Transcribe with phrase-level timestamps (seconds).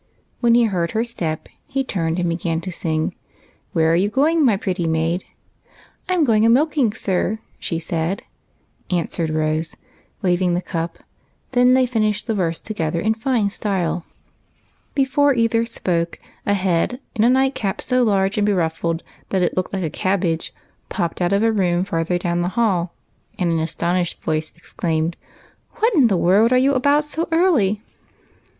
[0.39, 3.13] When he heard her step, he turned about and began to sing,
[3.73, 5.25] —"Where are you going, my pretty maid?""
[6.09, 8.23] I 'm going a milking, sir, she said,"
[8.89, 9.75] answered Rose,
[10.23, 11.03] waving the cup; and
[11.51, 14.03] then they finished the verse to gether in fine style.
[14.95, 16.15] Before either sj^oke,
[16.47, 20.51] a head, in a nightcap so large and beruffled that it looked like a cabbage,
[20.89, 22.91] popped out of a room farther down the hall,
[23.37, 25.15] and an astonished voice exclaimed,
[25.79, 27.83] —"What in the world are you about so early